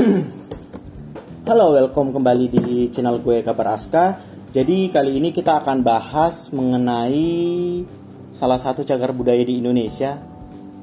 [1.48, 4.16] Halo, welcome kembali di channel gue Kabar Aska.
[4.48, 7.84] Jadi kali ini kita akan bahas mengenai
[8.32, 10.16] salah satu cagar budaya di Indonesia.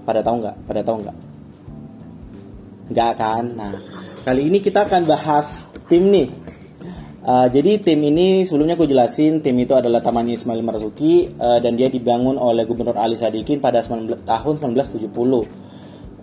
[0.06, 0.56] Pada tahu nggak?
[0.70, 1.18] Pada tahu nggak?
[2.94, 3.44] Nggak kan?
[3.58, 3.74] Nah,
[4.22, 6.30] kali ini kita akan bahas tim nih.
[7.26, 11.74] Uh, jadi tim ini sebelumnya gue jelasin tim itu adalah Taman Ismail Marzuki uh, dan
[11.74, 15.67] dia dibangun oleh Gubernur Ali Sadikin pada 19, tahun 1970.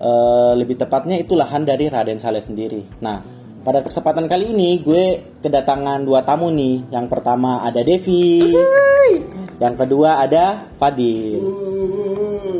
[0.04, 2.84] Uh, lebih tepatnya itu lahan dari Raden Saleh sendiri.
[3.00, 3.24] Nah,
[3.64, 6.92] pada kesempatan kali ini gue kedatangan dua tamu nih.
[6.92, 8.52] Yang pertama ada Devi.
[9.56, 11.40] Yang kedua ada Fadil.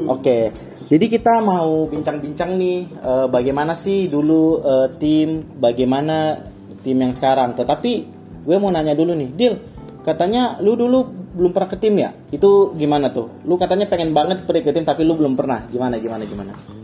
[0.09, 0.57] Oke.
[0.88, 6.41] Jadi kita mau bincang-bincang nih uh, bagaimana sih dulu uh, tim, bagaimana
[6.80, 7.52] tim yang sekarang.
[7.61, 7.93] Tetapi
[8.41, 9.55] gue mau nanya dulu nih, Dil,
[10.01, 12.09] katanya lu dulu belum pernah ke tim ya?
[12.33, 13.45] Itu gimana tuh?
[13.45, 15.69] Lu katanya pengen banget pergi ke tim tapi lu belum pernah.
[15.69, 16.84] Gimana gimana gimana?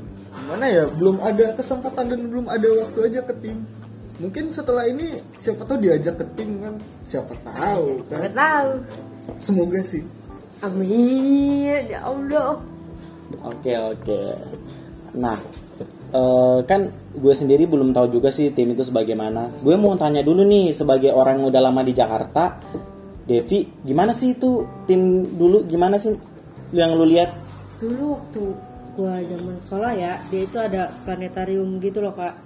[0.50, 0.84] Gimana ya?
[0.98, 3.62] Belum ada kesempatan dan belum ada waktu aja ke tim.
[4.18, 6.74] Mungkin setelah ini siapa tahu diajak ke tim kan?
[7.06, 8.26] Siapa tahu kan?
[8.26, 8.70] Gak tahu.
[9.38, 10.02] Semoga sih.
[10.58, 12.58] Amin ya Allah.
[13.46, 14.20] Oke oke.
[15.14, 15.38] Nah,
[16.18, 19.54] uh, kan gue sendiri belum tahu juga sih tim itu sebagaimana.
[19.62, 22.58] Gue mau tanya dulu nih sebagai orang yang udah lama di Jakarta,
[23.22, 25.62] Devi, gimana sih itu tim dulu?
[25.62, 26.10] Gimana sih
[26.74, 27.38] yang lu lihat?
[27.78, 28.69] Dulu waktu
[29.00, 32.36] gua zaman sekolah ya, dia itu ada planetarium gitu loh kak.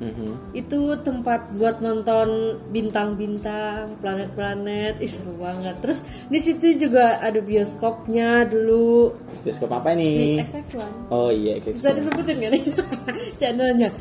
[0.00, 0.56] Mhm.
[0.56, 5.76] Itu tempat buat nonton bintang-bintang, planet-planet, ih seru banget.
[5.84, 6.00] Terus
[6.32, 9.12] di situ juga ada bioskopnya dulu.
[9.44, 10.40] Bioskop apa Di?
[10.40, 11.12] XX1.
[11.12, 12.62] Oh iya, Bisa disebutin gak nih
[13.40, 13.92] channelnya?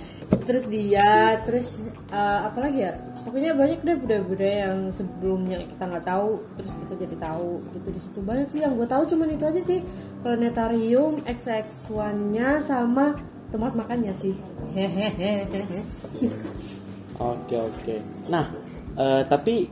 [0.48, 1.68] Terus dia, terus
[2.16, 2.96] uh, apa lagi ya?
[3.20, 8.00] Pokoknya banyak deh budaya-budaya yang sebelumnya kita nggak tahu, terus kita jadi tahu gitu di
[8.02, 9.80] situ banyak sih yang gue tahu cuman itu aja sih
[10.24, 14.34] planetarium XX1-nya sama tempat makannya sih.
[14.74, 15.46] Hehehe.
[17.20, 17.96] Oke oke.
[18.32, 18.48] Nah,
[18.96, 19.68] eh, tapi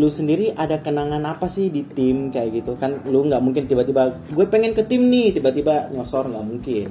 [0.00, 3.04] lu sendiri ada kenangan apa sih di tim kayak gitu kan?
[3.04, 6.88] Lu nggak mungkin tiba-tiba gue pengen ke tim nih tiba-tiba nyosor nggak mungkin.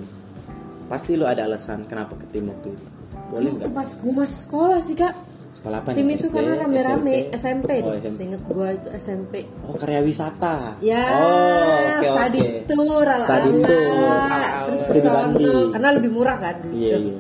[0.86, 2.86] Pasti lu ada alasan kenapa ke tim waktu itu.
[3.34, 3.74] Boleh nggak?
[3.74, 5.14] pas gue masih sekolah sih kak.
[5.50, 6.16] Sekolah apa Tim nih?
[6.16, 8.00] itu SD, karena rame-rame SMP, Oh, deh.
[8.00, 8.16] SMP.
[8.16, 9.34] Seinget gue itu SMP.
[9.62, 10.78] Oh karya wisata.
[10.80, 12.60] Ya, Oh, oke study oke.
[12.68, 14.18] tour Study tour.
[14.64, 15.66] Terus Studi banding.
[15.74, 16.56] Karena lebih murah kan.
[16.70, 17.18] Iya iya.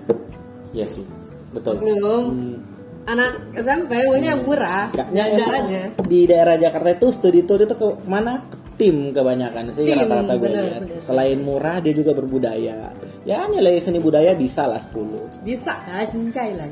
[0.72, 1.04] Iya sih.
[1.52, 1.74] Betul.
[1.80, 2.24] Belum.
[2.30, 2.58] Hmm.
[3.08, 4.94] Anak SMP maunya yang murah.
[4.94, 5.84] Kayaknya Jalannya.
[6.00, 8.46] di daerah Jakarta itu studi tour itu ke mana?
[8.78, 10.82] Tim kebanyakan sih rata-rata gue bener, lihat.
[10.86, 11.00] bener.
[11.02, 12.96] Selain murah dia juga berbudaya.
[13.26, 15.44] Ya nilai seni budaya bisa lah 10.
[15.44, 16.70] Bisa kan cincai lah.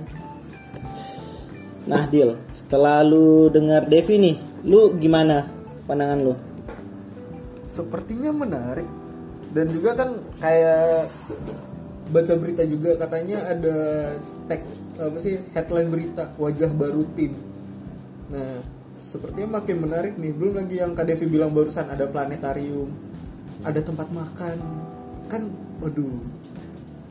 [1.88, 4.36] Nah Dil, setelah lu dengar Devi nih,
[4.68, 5.48] lu gimana
[5.88, 6.36] pandangan lu?
[7.64, 8.88] Sepertinya menarik
[9.56, 11.08] dan juga kan kayak
[12.12, 13.78] baca berita juga katanya ada
[14.52, 14.62] tag
[15.00, 17.32] apa sih headline berita wajah baru tim.
[18.36, 18.60] Nah,
[18.92, 20.36] sepertinya makin menarik nih.
[20.36, 22.92] Belum lagi yang Kak Devi bilang barusan ada planetarium,
[23.64, 24.58] ada tempat makan.
[25.32, 26.20] Kan waduh.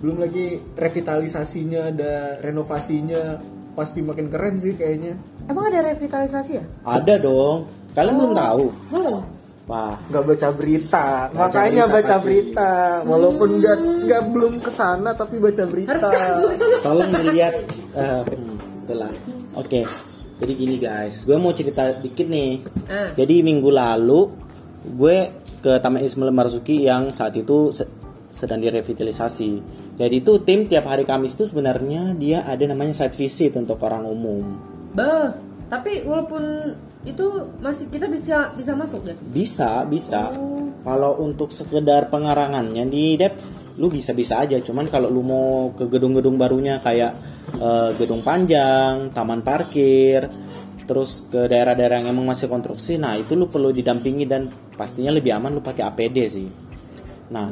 [0.05, 3.41] Belum lagi revitalisasinya, ada renovasinya,
[3.77, 5.15] pasti makin keren sih kayaknya.
[5.47, 6.65] Emang ada revitalisasi ya?
[6.83, 7.69] Ada dong.
[7.93, 8.65] Kalian belum tahu?
[8.89, 9.21] Belum.
[9.67, 12.23] Wah, nggak baca berita Baca makanya berita, baca Ci.
[12.23, 12.71] berita
[13.03, 16.31] walaupun nggak nggak belum ke sana tapi baca berita Harus kan
[16.87, 17.55] tolong dilihat.
[17.93, 18.57] eh, hmm,
[18.87, 19.11] itulah.
[19.55, 19.83] Oke.
[20.37, 22.63] Jadi gini guys, gue mau cerita dikit nih.
[22.87, 23.11] Ah.
[23.13, 24.31] Jadi minggu lalu
[24.87, 25.17] gue
[25.59, 27.91] ke Taman Ismail Marzuki yang saat itu se-
[28.31, 29.51] sedang direvitalisasi.
[29.97, 34.05] Jadi itu tim tiap hari Kamis itu sebenarnya dia ada namanya site visit untuk orang
[34.05, 34.45] umum.
[34.93, 35.33] Bah,
[35.73, 36.77] tapi walaupun
[37.09, 37.27] itu
[37.65, 39.17] masih kita bisa bisa masuk deh.
[39.33, 40.37] Bisa, bisa.
[40.37, 40.69] Oh.
[40.85, 43.41] Kalau untuk sekedar pengarangannya di Dep,
[43.81, 44.61] lu bisa-bisa aja.
[44.61, 47.13] Cuman kalau lu mau ke gedung-gedung barunya kayak
[47.57, 50.29] eh, gedung panjang, taman parkir,
[50.87, 54.47] terus ke daerah-daerah yang emang masih konstruksi, nah itu lu perlu didampingi dan
[54.79, 56.66] pastinya lebih aman lu pakai APD sih.
[57.27, 57.51] Nah,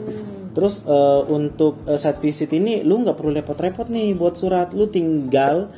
[0.55, 4.87] terus eh, untuk eh, site visit ini lu nggak perlu repot-repot nih buat surat, lu
[4.87, 5.71] tinggal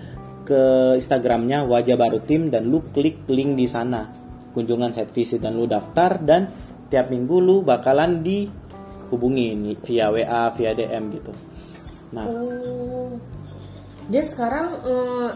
[0.46, 4.06] ke Instagramnya wajah baru tim dan lu klik link di sana
[4.54, 6.48] kunjungan site visit dan lu daftar dan
[6.88, 11.32] tiap minggu lu bakalan dihubungin via WA via DM gitu.
[12.14, 13.10] Nah, Oh.
[14.06, 15.30] Dia sekarang eh,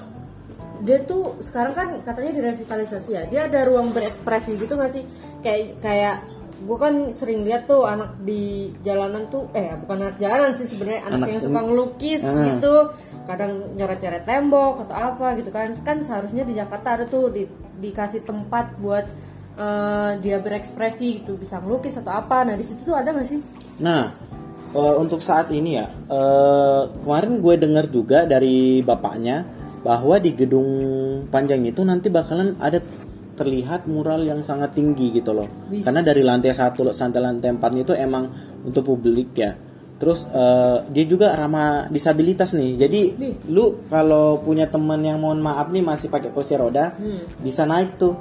[0.86, 3.22] dia tuh sekarang kan katanya direvitalisasi ya.
[3.26, 5.04] Dia ada ruang berekspresi gitu gak sih?
[5.42, 6.16] Kayak kayak
[6.60, 11.08] gue kan sering lihat tuh anak di jalanan tuh eh bukan anak jalanan sih sebenarnya
[11.08, 12.44] anak, Anak yang suka ngelukis Ah.
[12.44, 12.74] gitu.
[13.24, 15.72] Kadang nyoret-nyoret tembok atau apa gitu kan.
[15.80, 17.48] Kan seharusnya di Jakarta ada tuh di,
[17.80, 19.08] dikasih tempat buat
[19.56, 22.44] eh, dia berekspresi gitu bisa ngelukis atau apa.
[22.44, 23.40] Nah di situ tuh ada gak sih?
[23.80, 24.12] Nah
[24.70, 29.48] eh, untuk saat ini ya, eh, kemarin gue dengar juga dari bapaknya
[29.80, 30.68] bahwa di gedung
[31.32, 32.84] panjang itu nanti bakalan ada
[33.40, 35.48] terlihat mural yang sangat tinggi gitu loh.
[35.72, 35.80] Wis.
[35.80, 38.28] Karena dari lantai satu sampai lantai empatnya itu emang
[38.60, 39.56] untuk publik ya.
[39.96, 42.76] Terus eh, dia juga ramah disabilitas nih.
[42.76, 43.32] Jadi Nih.
[43.48, 47.24] lu kalau punya teman yang mohon maaf nih masih pakai kursi roda, Hmm.
[47.40, 48.12] bisa naik tuh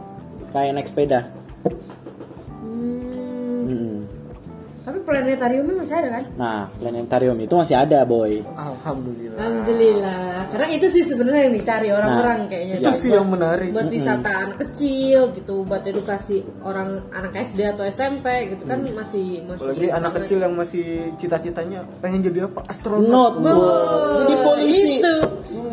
[0.52, 1.20] kayak naik sepeda.
[5.10, 6.24] Planetariumnya masih ada kan?
[6.38, 8.46] Nah, planetarium itu masih ada, boy.
[8.54, 9.40] Alhamdulillah.
[9.42, 10.24] Alhamdulillah.
[10.50, 12.76] Karena itu sih sebenarnya yang dicari orang-orang Nah, kayaknya.
[12.78, 13.70] Itu Buat- sih yang menarik.
[13.74, 19.42] Buat wisata anak kecil gitu, buat edukasi orang anak SD atau SMP gitu kan masih
[19.44, 19.66] masih.
[19.66, 20.86] Apalagi anak kecil yang masih
[21.18, 22.62] cita-citanya pengen jadi apa?
[22.70, 23.10] Astronot.
[23.10, 24.22] Not, Oh.
[24.22, 24.94] Jadi polisi.
[25.02, 25.16] Itu.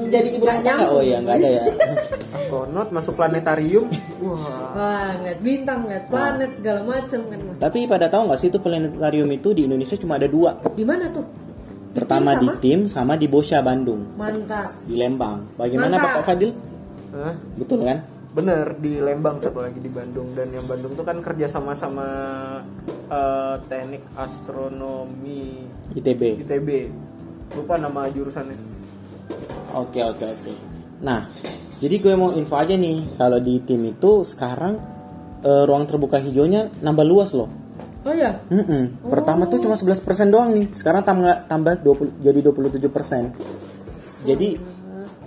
[0.06, 0.86] Jadi ibu rumah tangga.
[0.88, 1.62] Oh iya, nggak ada ya.
[2.46, 3.90] Astronot masuk planetarium.
[4.22, 4.70] Wah.
[4.72, 7.56] Wah, ngeliat bintang, ngeliat planet segala macem kan mas.
[7.58, 10.62] Tapi pada tahu nggak sih itu planetarium itu di Indonesia cuma ada dua.
[10.72, 11.26] Di mana tuh?
[11.26, 14.70] Di Pertama tim di tim sama di Bosya Bandung, Mantap.
[14.86, 15.42] di Lembang.
[15.58, 16.12] Bagaimana Mantap.
[16.12, 16.50] Bapak Fadil?
[17.16, 17.34] Hah?
[17.58, 17.98] Betul kan?
[18.36, 22.06] Bener di Lembang satu lagi di Bandung dan yang Bandung tuh kan kerja sama sama
[23.08, 25.64] eh, teknik astronomi
[25.96, 26.44] ITB.
[26.44, 26.68] ITB.
[27.56, 28.54] Lupa nama jurusannya.
[29.72, 30.52] Oke oke oke.
[31.00, 31.24] Nah,
[31.76, 34.80] jadi gue mau info aja nih kalau di tim itu sekarang
[35.44, 37.52] eh, ruang terbuka hijaunya nambah luas loh.
[38.06, 39.02] Oh ya, Mm-mm.
[39.10, 40.70] Pertama tuh cuma 11% doang nih.
[40.70, 43.34] Sekarang tambah tambah 20 jadi 27%.
[44.22, 44.48] Jadi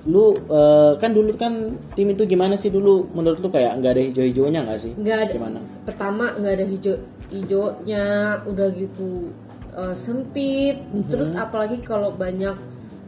[0.08, 4.02] lu eh, kan dulu kan tim itu gimana sih dulu menurut lu kayak nggak ada
[4.10, 4.94] hijau-hijaunya nggak sih?
[4.96, 5.34] nggak ada.
[5.36, 5.60] Gimana?
[5.86, 6.96] Pertama nggak ada hijau
[7.30, 8.06] hijaunya,
[8.48, 9.30] udah gitu
[9.76, 10.80] eh, sempit.
[11.12, 12.56] Terus apalagi kalau banyak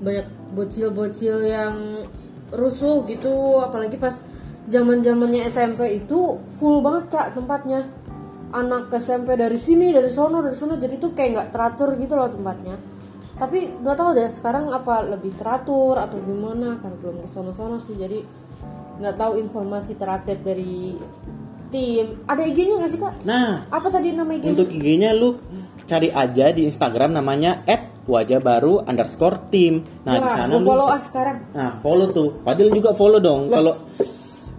[0.04, 2.06] banyak bocil-bocil yang
[2.52, 4.16] rusuh gitu, apalagi pas
[4.68, 7.88] zaman zamannya SMP itu full banget kak tempatnya.
[8.52, 12.28] Anak SMP dari sini, dari sono, dari sono, jadi tuh kayak nggak teratur gitu loh
[12.28, 12.76] tempatnya.
[13.40, 17.98] Tapi nggak tahu deh sekarang apa lebih teratur atau gimana kan belum ke sono-sono sih
[17.98, 18.22] jadi
[19.02, 20.94] nggak tahu informasi terupdate dari
[21.74, 22.22] tim.
[22.28, 23.14] Ada IG-nya nggak sih kak?
[23.26, 24.52] Nah, Apa tadi nama IG-nya?
[24.54, 25.40] untuk IG-nya lu
[25.90, 27.64] cari aja di Instagram namanya
[28.06, 29.86] @wajahbaru underscore tim.
[30.04, 31.38] Nah di Wah, sana lu, follow ah sekarang.
[31.54, 32.30] nah follow tuh.
[32.42, 33.42] Padahal juga follow dong.
[33.48, 33.74] Kalau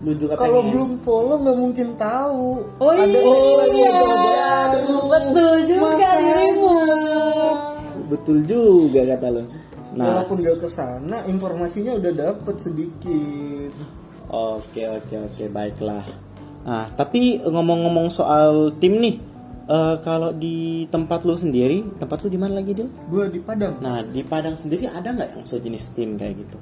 [0.02, 2.46] lu juga Kalau belum follow nggak mungkin tahu.
[2.78, 3.22] Oh Ada iya,
[3.56, 3.86] lagi iya.
[3.86, 4.98] yang baru.
[5.06, 6.34] betul juga Makanya.
[6.34, 6.74] dirimu.
[8.10, 9.42] Betul juga kata lu.
[9.92, 13.72] Nah, Walaupun gak ke sana, informasinya udah dapet sedikit.
[14.32, 16.04] Oke oke oke baiklah.
[16.64, 19.20] Nah tapi ngomong-ngomong soal tim nih,
[19.64, 22.88] eh, kalau di tempat lu sendiri, tempat lu di mana lagi Dil?
[23.06, 23.78] Gue di Padang.
[23.78, 26.58] Nah di Padang sendiri ada nggak yang sejenis tim kayak gitu?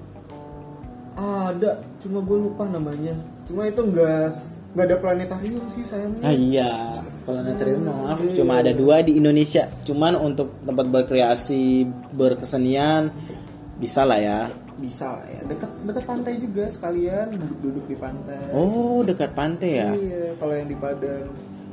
[1.21, 3.13] Ada, cuma gue lupa namanya.
[3.45, 4.31] Cuma itu nggak
[4.71, 6.23] nggak ada planetarium sih sayangnya.
[6.23, 6.71] Ah iya,
[7.27, 8.39] planetarium maaf Iya.
[8.39, 9.67] cuma ada dua di Indonesia.
[9.83, 13.11] Cuman untuk tempat berkreasi, berkesenian
[13.77, 14.41] bisa lah ya.
[14.81, 18.41] Bisa lah ya, dekat dekat pantai juga sekalian duduk-duduk di pantai.
[18.55, 19.91] Oh dekat pantai ya?
[19.93, 21.29] Iya, kalau yang di Padang.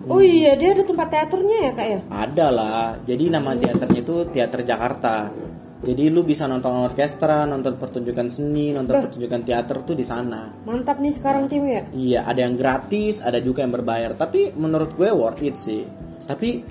[0.06, 2.00] Oh iya, dia ada tempat teaternya ya kak ya?
[2.08, 2.86] Ada lah.
[3.04, 5.34] Jadi nama teaternya itu Teater Jakarta.
[5.78, 10.50] Jadi lu bisa nonton orkestra, nonton pertunjukan seni, nonton pertunjukan teater tuh di sana.
[10.66, 11.82] Mantap nih sekarang tim ya.
[11.94, 14.18] Iya, ada yang gratis, ada juga yang berbayar.
[14.18, 15.86] Tapi menurut gue worth it sih.
[16.26, 16.66] Tapi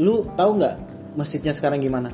[0.00, 0.74] lu tahu nggak
[1.20, 2.08] masjidnya sekarang gimana?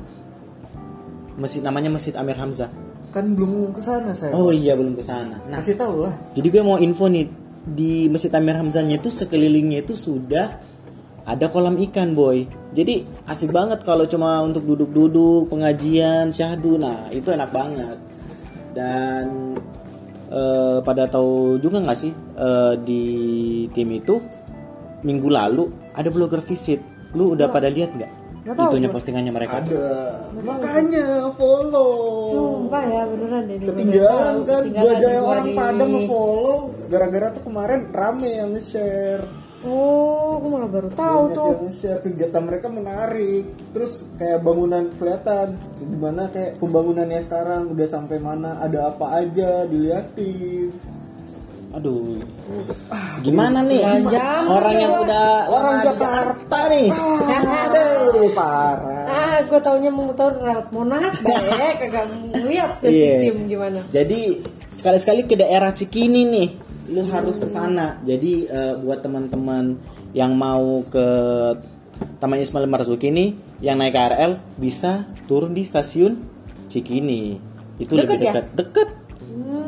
[1.39, 2.69] Masjid namanya Masjid Amir Hamzah.
[3.13, 4.33] Kan belum ke sana saya.
[4.35, 5.37] Oh iya belum ke sana.
[5.47, 6.13] Nah, Kasih tahu lah.
[6.33, 7.25] jadi gue mau info nih
[7.63, 10.59] di Masjid Amir Hamzahnya itu sekelilingnya itu sudah
[11.23, 12.43] ada kolam ikan boy.
[12.75, 16.75] Jadi asik banget kalau cuma untuk duduk-duduk pengajian syahdu.
[16.75, 17.97] Nah itu enak banget.
[18.75, 19.55] Dan
[20.27, 23.03] eh, pada tahu juga nggak sih eh, di
[23.71, 24.19] tim itu
[25.03, 26.83] minggu lalu ada blogger visit.
[27.15, 28.22] Lu udah pada lihat nggak?
[28.43, 28.95] Tahu Itunya gua.
[28.99, 29.55] postingannya mereka.
[29.63, 29.87] Ada.
[30.35, 31.91] Makanya follow.
[32.35, 33.55] Sumpah ya beneran deh.
[33.55, 35.55] ini Ketinggalan kan gue Ketinggalan aja orang nih.
[35.55, 36.57] Padang nge-follow
[36.91, 39.23] gara-gara tuh kemarin rame yang nge-share.
[39.63, 41.47] Oh, aku malah baru tahu Banyak tuh.
[41.55, 43.43] yang nge-share kegiatan mereka menarik.
[43.71, 45.47] Terus kayak bangunan kelihatan
[45.79, 50.75] gimana kayak pembangunannya sekarang udah sampai mana, ada apa aja diliatin.
[51.73, 52.21] Aduh,
[53.25, 56.87] gimana nih Jalan-jalan orang yang udah Orang Jakarta nih?
[56.93, 59.05] Aduh, parah.
[59.09, 61.33] Ah, gue taunya mau motor lewat Monas deh,
[61.81, 62.05] kagak
[62.45, 63.25] lihat tuh si Iya.
[63.25, 63.81] tim gimana.
[63.89, 66.49] Jadi sekali-sekali ke daerah Cikini nih,
[66.93, 67.97] lu harus ke sana.
[68.05, 69.81] Jadi eh, buat teman-teman
[70.13, 71.07] yang mau ke
[72.21, 73.33] Taman Ismail Marzuki nih,
[73.65, 76.21] yang naik KRL bisa turun di stasiun
[76.69, 77.37] Cikini.
[77.81, 78.33] Itu Deket lebih ya?
[78.53, 78.87] dekat.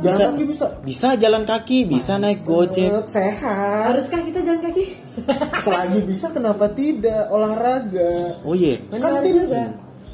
[0.08, 0.66] Jalan kaki bisa.
[0.80, 2.90] Bisa jalan kaki, bisa naik gojek.
[3.06, 3.90] Sehat.
[3.90, 4.84] Haruskah kita jalan kaki?
[5.64, 8.38] Selagi bisa kenapa tidak olahraga.
[8.42, 8.78] Oh iya.
[8.88, 9.64] Kan Kan tim juga.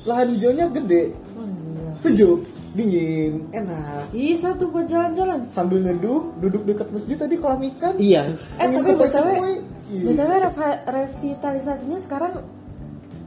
[0.02, 1.94] lahan hijaunya gede Oh, iya.
[1.96, 5.46] sejuk dingin enak Bisa tuh buat jalan-jalan.
[5.50, 8.34] sambil neduh duduk dekat masjid tadi kolam ikan Iya.
[8.56, 9.28] Eh Angin tapi btw.
[9.92, 10.06] Iya.
[10.08, 12.34] btw rev- revitalisasinya sekarang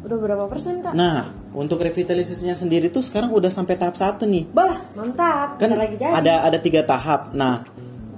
[0.05, 0.93] udah berapa persen kak?
[0.93, 4.45] Nah, untuk revitalisasinya sendiri tuh sekarang udah sampai tahap satu nih.
[4.53, 5.57] Bah mantap.
[5.57, 6.13] Kan lagi jadi.
[6.13, 7.33] ada ada tiga tahap.
[7.33, 7.65] Nah,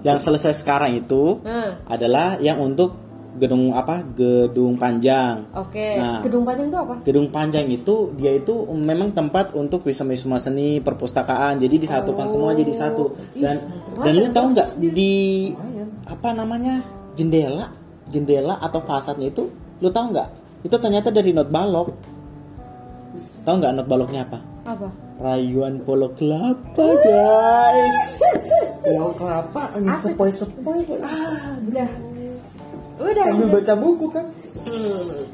[0.02, 2.98] yang selesai sekarang itu Nah, adalah yang untuk
[3.36, 4.00] gedung apa?
[4.02, 5.44] Gedung panjang.
[5.52, 5.88] oke.
[6.00, 6.24] Nah.
[6.24, 6.94] Gedung panjang itu apa?
[7.04, 11.60] Gedung panjang itu dia itu memang tempat untuk wisma-wisma seni, perpustakaan.
[11.60, 12.32] Jadi disatukan Oh.
[12.32, 13.12] semua jadi satu.
[13.36, 14.34] Dan mantap dan lu banget.
[14.34, 15.12] tahu nggak di
[16.06, 16.74] apa namanya
[17.12, 17.68] jendela,
[18.08, 20.45] jendela atau fasadnya itu, lu tahu nggak?
[20.66, 21.94] Itu ternyata dari not balok.
[23.46, 24.38] Tahu nggak not baloknya apa?
[24.66, 24.88] Apa?
[25.22, 27.98] Rayuan polo kelapa, guys.
[28.86, 30.02] pulau kelapa angin Apa?
[30.06, 31.90] sepoi-sepoi ah Udah.
[32.96, 33.26] Udah.
[33.28, 34.26] sambil baca buku kan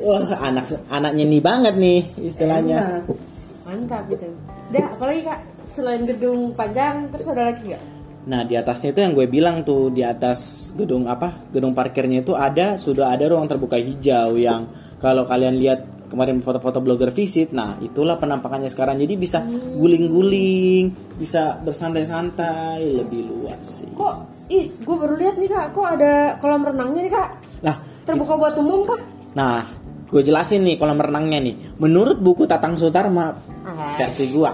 [0.02, 3.06] Wah, anak anaknya nih banget nih istilahnya.
[3.06, 3.16] Enak.
[3.62, 4.26] Mantap gitu.
[4.72, 5.40] Udah, apalagi kak?
[5.62, 7.82] Selain gedung panjang, terus ada lagi nggak?
[8.22, 12.38] Nah di atasnya itu yang gue bilang tuh di atas gedung apa gedung parkirnya itu
[12.38, 14.70] ada sudah ada ruang terbuka hijau yang
[15.02, 19.42] kalau kalian lihat kemarin foto-foto blogger visit, nah itulah penampakannya sekarang jadi bisa
[19.74, 23.88] guling-guling, bisa bersantai-santai lebih luas sih.
[23.92, 24.46] Kok?
[24.46, 25.66] Ih, gue baru lihat nih kak.
[25.72, 27.28] Kok ada kolam renangnya nih kak?
[27.64, 29.02] Nah, Terbuka buat umum kak?
[29.32, 29.64] nah
[30.12, 31.54] gue jelasin nih kolam renangnya nih.
[31.80, 33.32] Menurut buku Tatang Sutarma
[33.62, 34.52] Ah, versi gua,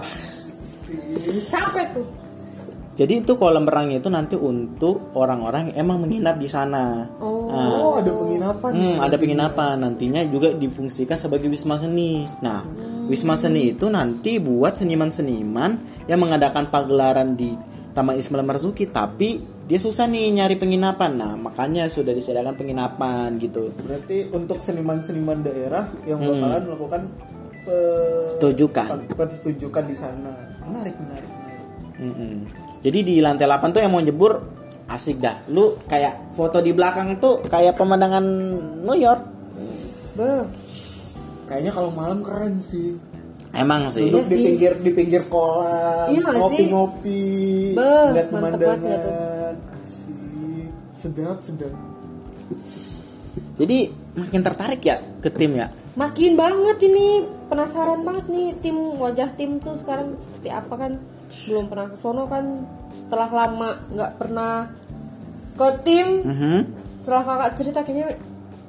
[1.49, 2.07] capek tuh.
[2.99, 7.07] Jadi itu kolam renangnya itu nanti untuk orang-orang yang emang menginap di sana.
[7.17, 7.47] Oh.
[7.47, 12.27] Nah, oh ada penginapan Hmm, nih ada penginapan nantinya juga difungsikan sebagai wisma seni.
[12.39, 12.61] Nah,
[13.07, 15.71] wisma seni itu nanti buat seniman-seniman
[16.05, 17.55] yang mengadakan pagelaran di
[17.89, 21.15] Taman Ismail Marzuki, tapi dia susah nih nyari penginapan.
[21.15, 23.71] Nah, makanya sudah disediakan penginapan gitu.
[23.79, 26.35] berarti untuk seniman-seniman daerah yang Hmm.
[26.35, 27.01] bakalan melakukan
[27.63, 28.87] pe- Pertunjukan.
[29.09, 31.65] pertunjukan di sana menarik menarik menarik
[31.99, 32.35] Mm-mm.
[32.79, 34.39] Jadi di lantai 8 tuh yang mau nyebur
[34.87, 35.43] asik dah.
[35.47, 38.25] Lu kayak foto di belakang tuh kayak pemandangan
[38.81, 39.23] New York.
[40.15, 40.43] Beuh.
[41.45, 42.93] kayaknya kalau malam keren sih
[43.49, 44.05] Emang sih.
[44.05, 44.45] duduk Iya di sih.
[44.45, 47.23] pinggir di pinggir kolam Iya ngopi-ngopi
[48.13, 51.73] lihat pemandangan asik sedap sedap
[53.55, 53.77] Jadi
[54.13, 55.67] makin tertarik ya ke tim ya.
[55.95, 57.07] Makin banget ini
[57.47, 60.91] penasaran banget nih tim wajah tim tuh sekarang seperti apa kan
[61.47, 62.45] belum pernah ke sono kan
[62.91, 64.53] setelah lama nggak pernah
[65.53, 66.59] ke tim Mhm.
[67.03, 68.17] setelah kakak cerita kayaknya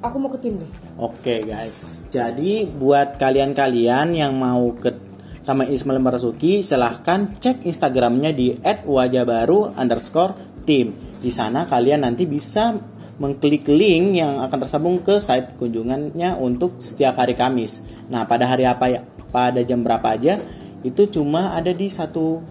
[0.01, 1.81] aku mau ke tim deh Oke guys,
[2.13, 4.93] jadi buat kalian-kalian yang mau ke
[5.41, 10.93] Taman Ismail Marzuki, silahkan cek Instagramnya di @wajahbaru underscore tim.
[11.17, 12.77] Di sana kalian nanti bisa
[13.17, 17.81] mengklik link yang akan tersambung ke site kunjungannya untuk setiap hari Kamis.
[18.13, 19.01] Nah pada hari apa ya?
[19.33, 20.37] Pada jam berapa aja?
[20.81, 22.41] Itu cuma ada di satu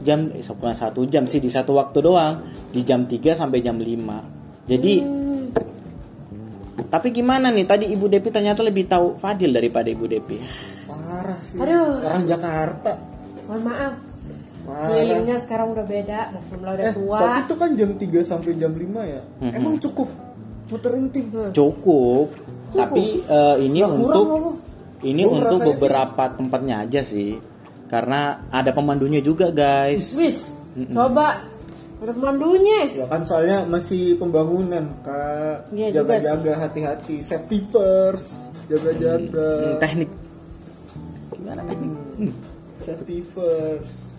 [0.00, 3.76] jam, eh, bukan satu jam sih di satu waktu doang, di jam 3 sampai jam
[3.76, 4.18] 5
[4.64, 4.94] Jadi
[6.84, 7.64] tapi gimana nih?
[7.64, 10.36] Tadi Ibu Depi ternyata lebih tahu Fadil daripada Ibu Depi.
[10.84, 12.02] parah sih Aduh.
[12.02, 12.92] orang Jakarta
[13.42, 13.94] mohon maaf
[14.62, 18.50] kelilingnya sekarang udah beda maklum lah udah eh tua tapi itu kan jam 3 sampai
[18.54, 19.52] jam 5 ya Mhm.
[19.52, 20.08] emang cukup
[20.64, 21.50] muterin tim Hmm.
[21.50, 22.26] Cukup.
[22.70, 24.24] Tapi eh, ini kurang untuk
[25.02, 27.30] ini Gua untuk ngerasanya sih- beberapa tempatnya aja sih.
[27.92, 30.16] Karena ada pemandunya juga, guys.
[30.16, 30.48] wis
[30.96, 31.44] coba.
[32.00, 32.88] Udah pemandunya.
[32.96, 35.70] Ya kan soalnya masih pembangunan kak.
[35.70, 37.20] Iya jaga-jaga hati-hati.
[37.20, 39.76] Safety first jaga-jaga.
[39.76, 40.10] Hmm, teknik.
[41.36, 41.90] Gimana teknik?
[41.92, 42.32] Hmm,
[42.82, 44.11] safety first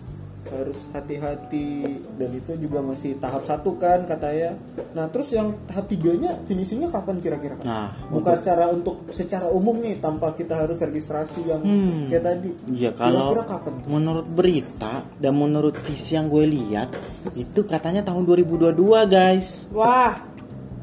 [0.46, 1.72] harus hati-hati
[2.14, 4.60] dan itu juga masih tahap satu kan katanya
[4.90, 7.64] nah terus yang tahap tiganya finishingnya kapan kira-kira Kak?
[7.64, 12.06] Nah, bukan secara untuk secara umum nih tanpa kita harus registrasi yang Hmm.
[12.06, 13.88] kayak tadi Iya kalau kira-kira kapan tuh?
[13.90, 16.92] menurut berita dan menurut visi yang gue lihat
[17.32, 19.64] itu katanya tahun 2022 guys.
[19.70, 20.20] wah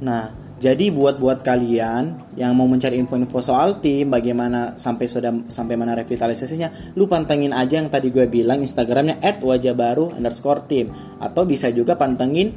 [0.02, 5.74] Nah, jadi buat buat kalian yang mau mencari info-info soal tim, bagaimana sampai sudah sampai
[5.74, 11.74] mana revitalisasinya, lu pantengin aja yang tadi gue bilang Instagramnya @wajahbaru underscore tim atau bisa
[11.74, 12.54] juga pantengin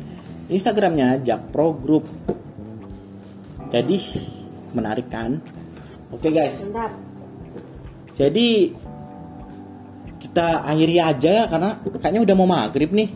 [0.52, 2.04] Instagramnya Jakpro Group.
[3.72, 3.96] Jadi
[4.76, 5.40] menarik kan?
[6.12, 6.92] Oke guys, mantap
[8.14, 8.70] jadi
[10.22, 13.08] kita akhiri aja ya karena kayaknya udah mau maghrib nih.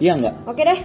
[0.00, 0.34] Iya nggak?
[0.48, 0.80] oke deh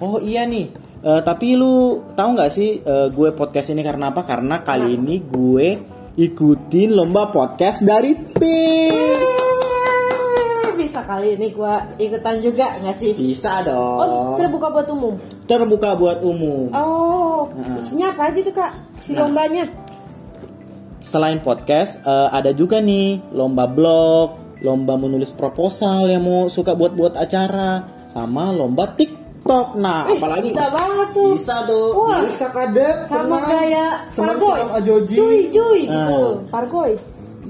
[0.00, 0.66] Oh iya nih,
[1.00, 4.20] Eh, tapi lu tahu nggak sih eh, gue podcast ini karena apa?
[4.20, 5.68] Karena kali ini gue
[6.14, 9.16] ikutin lomba podcast dari tim.
[10.76, 14.36] Bisa kali ini gua ikutan juga nggak sih Bisa oh dong.
[14.36, 15.14] terbuka buat umum
[15.44, 16.68] Terbuka buat umum.
[16.70, 17.78] oh Heeh.
[17.78, 19.24] isinya apa aja tuh kak si Nah.
[19.24, 19.68] lombanya
[20.98, 24.28] selain podcast eh, ada juga nih lomba blog,
[24.60, 28.84] lomba menulis proposal yang mau suka buat-buat acara, sama lomba
[29.50, 29.66] TikTok.
[29.82, 31.30] Nah, Ih, apalagi bisa banget tuh.
[31.34, 31.86] bisa tuh.
[31.98, 34.38] Wah, Bisa kadang sama kayak senang
[34.78, 35.16] ajoji.
[35.18, 36.18] Cuy, cuy gitu.
[36.22, 36.34] Ah.
[36.54, 36.92] Pargoy.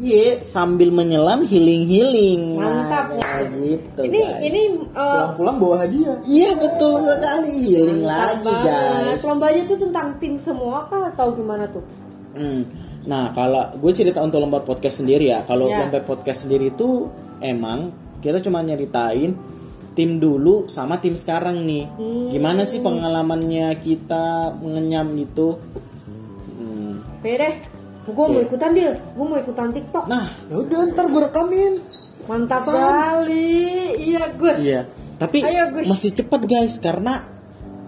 [0.01, 2.57] Iya, sambil menyelam healing-healing.
[2.57, 4.01] Mantap nah, kayak gitu.
[4.09, 4.41] Ini guys.
[4.49, 4.63] ini
[4.97, 6.17] uh, Pulang-pulang bawa hadiah.
[6.25, 9.05] Iya betul sekali healing mantap lagi banget.
[9.13, 9.23] guys.
[9.29, 11.85] Lombanya tuh tentang tim semua kah atau gimana tuh?
[12.33, 12.65] Hmm.
[13.05, 15.85] Nah kalau gue cerita untuk lomba podcast sendiri ya, kalau Ya.
[15.85, 17.13] lomba podcast sendiri itu
[17.45, 17.93] emang
[18.25, 19.37] kita cuma nyeritain
[20.01, 21.85] tim dulu sama tim sekarang nih.
[21.93, 22.33] Hmm.
[22.33, 24.25] Gimana sih pengalamannya kita
[24.57, 25.61] mengenyam gitu?
[26.51, 27.05] Hmm.
[27.21, 27.55] Oke deh.
[28.09, 28.97] Gue mau ikutan Bil.
[28.97, 30.09] Gue mau ikutan TikTok.
[30.09, 31.73] Nah, Ya udah ntar gue rekamin.
[32.25, 32.73] Mantap Sans.
[32.73, 33.61] sekali.
[34.09, 34.59] Iya, Gus.
[34.61, 34.81] iya.
[35.15, 35.85] Tapi Ayo, Gus.
[35.87, 37.21] masih cepet guys karena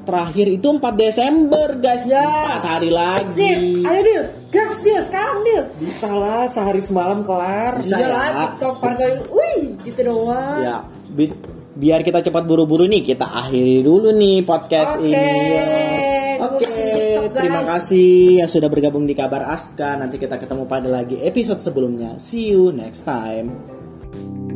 [0.03, 2.05] terakhir itu 4 Desember guys.
[2.05, 2.29] Ya.
[2.61, 3.33] 4 hari lagi.
[3.35, 3.59] Sip.
[3.83, 4.23] Ayo Dil.
[4.53, 5.63] Gas Dil sekarang Dil.
[5.81, 7.81] Bisa lah sehari semalam kelar.
[7.81, 8.13] Bisa Iya ya.
[8.13, 9.13] lah, TikTok Pargoy.
[9.33, 10.59] Wih, gitu doang.
[10.61, 10.77] Ya,
[11.09, 11.35] bi-
[11.73, 15.09] biar kita cepat buru-buru nih, kita akhiri dulu nih podcast Oke.
[15.09, 15.33] ini.
[15.57, 15.65] ya.
[16.43, 17.31] Oke, guys.
[17.39, 19.95] terima kasih yang sudah bergabung di Kabar Aska.
[19.95, 22.19] Nanti kita ketemu pada lagi episode sebelumnya.
[22.19, 24.52] See you next time.